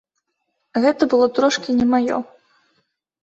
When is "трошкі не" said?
1.39-1.85